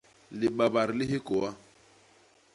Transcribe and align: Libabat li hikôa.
Libabat 0.39 0.89
li 0.97 1.05
hikôa. 1.11 1.49